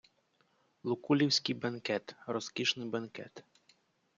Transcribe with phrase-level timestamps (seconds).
[0.83, 3.43] Лукуллівський бенкет- розкішний бенкет